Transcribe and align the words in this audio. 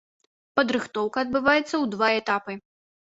Падрыхтоўка 0.59 1.17
адбываецца 1.25 1.67
ў 1.67 1.85
два 1.95 2.09
этапы. 2.21 2.53